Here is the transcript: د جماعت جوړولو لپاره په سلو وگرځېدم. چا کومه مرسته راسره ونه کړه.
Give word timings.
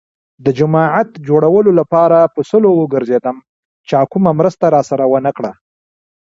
د 0.45 0.47
جماعت 0.59 1.09
جوړولو 1.27 1.71
لپاره 1.79 2.17
په 2.33 2.41
سلو 2.49 2.69
وگرځېدم. 2.75 3.37
چا 3.89 4.01
کومه 4.11 4.31
مرسته 4.39 4.65
راسره 4.75 5.05
ونه 5.11 5.31
کړه. 5.37 5.51